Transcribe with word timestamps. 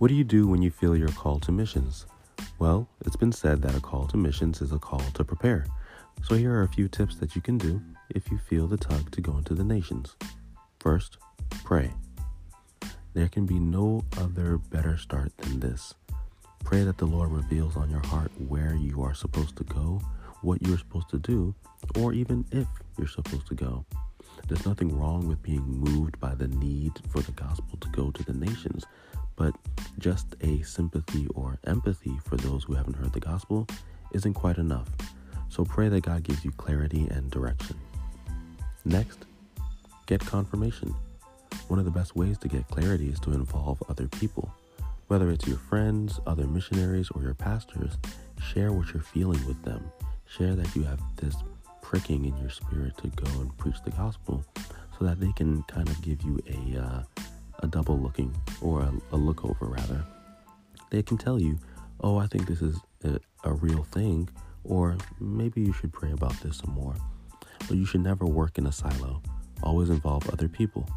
What 0.00 0.08
do 0.08 0.14
you 0.14 0.24
do 0.24 0.46
when 0.46 0.62
you 0.62 0.70
feel 0.70 0.96
your 0.96 1.10
call 1.10 1.40
to 1.40 1.52
missions? 1.52 2.06
Well, 2.58 2.88
it's 3.04 3.16
been 3.16 3.32
said 3.32 3.60
that 3.60 3.74
a 3.74 3.82
call 3.82 4.06
to 4.06 4.16
missions 4.16 4.62
is 4.62 4.72
a 4.72 4.78
call 4.78 5.02
to 5.12 5.24
prepare. 5.24 5.66
So 6.22 6.36
here 6.36 6.54
are 6.54 6.62
a 6.62 6.68
few 6.68 6.88
tips 6.88 7.16
that 7.16 7.36
you 7.36 7.42
can 7.42 7.58
do 7.58 7.82
if 8.08 8.30
you 8.30 8.38
feel 8.38 8.66
the 8.66 8.78
tug 8.78 9.10
to 9.10 9.20
go 9.20 9.36
into 9.36 9.52
the 9.52 9.62
nations. 9.62 10.16
First, 10.78 11.18
pray. 11.64 11.90
There 13.12 13.28
can 13.28 13.44
be 13.44 13.58
no 13.58 14.02
other 14.16 14.56
better 14.56 14.96
start 14.96 15.36
than 15.36 15.60
this. 15.60 15.92
Pray 16.64 16.82
that 16.82 16.96
the 16.96 17.04
Lord 17.04 17.30
reveals 17.30 17.76
on 17.76 17.90
your 17.90 18.06
heart 18.06 18.32
where 18.48 18.74
you 18.74 19.02
are 19.02 19.12
supposed 19.12 19.56
to 19.56 19.64
go, 19.64 20.00
what 20.40 20.66
you're 20.66 20.78
supposed 20.78 21.10
to 21.10 21.18
do, 21.18 21.54
or 21.98 22.14
even 22.14 22.46
if 22.52 22.66
you're 22.96 23.06
supposed 23.06 23.48
to 23.48 23.54
go. 23.54 23.84
There's 24.48 24.64
nothing 24.64 24.98
wrong 24.98 25.28
with 25.28 25.42
being 25.42 25.62
moved 25.62 26.18
by 26.20 26.34
the 26.34 26.48
need 26.48 26.92
for 27.10 27.20
the 27.20 27.32
gospel 27.32 27.76
to 27.78 27.88
go 27.90 28.10
to 28.10 28.24
the 28.24 28.32
nations, 28.32 28.86
but 29.40 29.54
just 29.98 30.36
a 30.42 30.60
sympathy 30.60 31.26
or 31.34 31.58
empathy 31.66 32.12
for 32.26 32.36
those 32.36 32.64
who 32.64 32.74
haven't 32.74 32.92
heard 32.92 33.10
the 33.14 33.20
gospel 33.20 33.66
isn't 34.12 34.34
quite 34.34 34.58
enough. 34.58 34.90
So 35.48 35.64
pray 35.64 35.88
that 35.88 36.02
God 36.02 36.24
gives 36.24 36.44
you 36.44 36.50
clarity 36.50 37.08
and 37.10 37.30
direction. 37.30 37.76
Next, 38.84 39.24
get 40.04 40.20
confirmation. 40.20 40.94
One 41.68 41.78
of 41.78 41.86
the 41.86 41.90
best 41.90 42.14
ways 42.14 42.36
to 42.38 42.48
get 42.48 42.68
clarity 42.68 43.08
is 43.08 43.18
to 43.20 43.32
involve 43.32 43.82
other 43.88 44.08
people. 44.08 44.52
Whether 45.08 45.30
it's 45.30 45.46
your 45.46 45.56
friends, 45.56 46.20
other 46.26 46.46
missionaries, 46.46 47.08
or 47.14 47.22
your 47.22 47.32
pastors, 47.32 47.96
share 48.52 48.72
what 48.72 48.92
you're 48.92 49.02
feeling 49.02 49.42
with 49.46 49.62
them. 49.62 49.90
Share 50.26 50.54
that 50.54 50.76
you 50.76 50.82
have 50.82 51.00
this 51.16 51.36
pricking 51.80 52.26
in 52.26 52.36
your 52.36 52.50
spirit 52.50 52.94
to 52.98 53.08
go 53.08 53.40
and 53.40 53.56
preach 53.56 53.82
the 53.86 53.90
gospel 53.92 54.44
so 54.98 55.06
that 55.06 55.18
they 55.18 55.32
can 55.32 55.62
kind 55.62 55.88
of 55.88 56.02
give 56.02 56.20
you 56.20 56.38
a, 56.46 56.78
uh, 56.78 57.02
a 57.60 57.66
double 57.66 57.98
looking 57.98 58.34
or 58.60 58.82
a, 58.82 58.92
a 59.12 59.16
look 59.16 59.44
over 59.44 59.66
rather. 59.66 60.04
They 60.90 61.02
can 61.02 61.18
tell 61.18 61.40
you, 61.40 61.58
oh, 62.00 62.18
I 62.18 62.26
think 62.26 62.46
this 62.46 62.62
is 62.62 62.78
a, 63.04 63.20
a 63.44 63.52
real 63.52 63.84
thing, 63.84 64.28
or 64.64 64.96
maybe 65.20 65.60
you 65.60 65.72
should 65.72 65.92
pray 65.92 66.12
about 66.12 66.38
this 66.40 66.58
some 66.58 66.74
more. 66.74 66.96
But 67.68 67.76
you 67.76 67.84
should 67.84 68.00
never 68.00 68.26
work 68.26 68.58
in 68.58 68.66
a 68.66 68.72
silo. 68.72 69.22
Always 69.62 69.90
involve 69.90 70.28
other 70.30 70.48
people. 70.48 70.88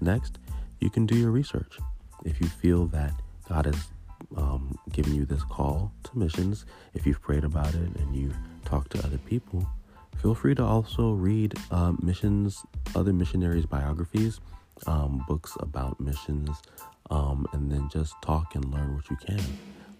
Next, 0.00 0.38
you 0.80 0.90
can 0.90 1.06
do 1.06 1.16
your 1.16 1.30
research. 1.30 1.78
If 2.24 2.40
you 2.40 2.46
feel 2.48 2.86
that 2.88 3.12
God 3.48 3.66
has 3.66 3.88
um, 4.36 4.78
given 4.92 5.14
you 5.14 5.24
this 5.24 5.42
call 5.42 5.92
to 6.04 6.18
missions, 6.18 6.64
if 6.94 7.06
you've 7.06 7.20
prayed 7.20 7.44
about 7.44 7.74
it 7.74 7.96
and 7.96 8.14
you've 8.14 8.36
talked 8.64 8.92
to 8.92 9.04
other 9.04 9.18
people, 9.18 9.66
feel 10.16 10.34
free 10.34 10.54
to 10.54 10.64
also 10.64 11.12
read 11.12 11.54
uh, 11.70 11.92
missions, 12.00 12.64
other 12.94 13.12
missionaries' 13.12 13.66
biographies, 13.66 14.40
um, 14.86 15.24
books 15.28 15.56
about 15.60 16.00
missions, 16.00 16.50
um, 17.10 17.46
and 17.52 17.70
then 17.70 17.88
just 17.92 18.14
talk 18.22 18.54
and 18.54 18.64
learn 18.72 18.94
what 18.94 19.08
you 19.10 19.16
can. 19.16 19.42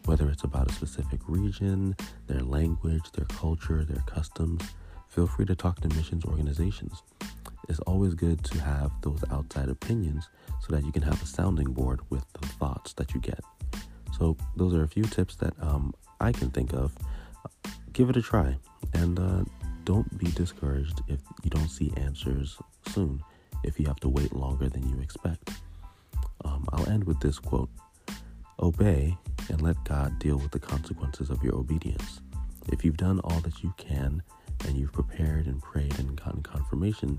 Whether 0.06 0.28
it's 0.30 0.44
about 0.44 0.70
a 0.70 0.74
specific 0.74 1.20
region, 1.28 1.94
their 2.26 2.42
language, 2.42 3.12
their 3.12 3.26
culture, 3.26 3.84
their 3.84 4.02
customs, 4.06 4.62
feel 5.08 5.26
free 5.26 5.44
to 5.46 5.54
talk 5.54 5.80
to 5.80 5.88
missions 5.88 6.24
organizations 6.24 7.02
it's 7.70 7.78
always 7.80 8.14
good 8.14 8.42
to 8.44 8.60
have 8.60 8.90
those 9.02 9.22
outside 9.30 9.68
opinions 9.68 10.28
so 10.60 10.74
that 10.74 10.84
you 10.84 10.90
can 10.90 11.02
have 11.02 11.22
a 11.22 11.26
sounding 11.26 11.72
board 11.72 12.00
with 12.10 12.24
the 12.40 12.46
thoughts 12.46 12.92
that 12.94 13.14
you 13.14 13.20
get. 13.20 13.40
So, 14.18 14.36
those 14.56 14.74
are 14.74 14.82
a 14.82 14.88
few 14.88 15.04
tips 15.04 15.36
that 15.36 15.54
um, 15.62 15.94
I 16.20 16.32
can 16.32 16.50
think 16.50 16.72
of. 16.72 16.92
Give 17.92 18.10
it 18.10 18.16
a 18.16 18.22
try 18.22 18.56
and 18.92 19.18
uh, 19.18 19.44
don't 19.84 20.18
be 20.18 20.30
discouraged 20.32 21.00
if 21.06 21.20
you 21.44 21.50
don't 21.50 21.68
see 21.68 21.92
answers 21.96 22.58
soon, 22.88 23.22
if 23.62 23.78
you 23.78 23.86
have 23.86 24.00
to 24.00 24.08
wait 24.08 24.32
longer 24.34 24.68
than 24.68 24.88
you 24.88 25.00
expect. 25.00 25.50
Um, 26.44 26.66
I'll 26.72 26.88
end 26.88 27.04
with 27.04 27.20
this 27.20 27.38
quote 27.38 27.70
Obey 28.60 29.16
and 29.48 29.62
let 29.62 29.82
God 29.84 30.18
deal 30.18 30.36
with 30.36 30.50
the 30.50 30.58
consequences 30.58 31.30
of 31.30 31.42
your 31.42 31.54
obedience. 31.54 32.20
If 32.68 32.84
you've 32.84 32.96
done 32.96 33.20
all 33.20 33.40
that 33.40 33.62
you 33.62 33.74
can 33.76 34.22
and 34.66 34.76
you've 34.76 34.92
prepared 34.92 35.46
and 35.46 35.62
prayed 35.62 35.98
and 35.98 36.20
gotten 36.22 36.42
confirmation, 36.42 37.18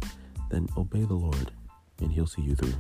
then 0.50 0.68
obey 0.78 1.04
the 1.04 1.14
Lord 1.14 1.52
and 2.00 2.12
He'll 2.12 2.28
see 2.28 2.42
you 2.42 2.56
through. 2.56 2.76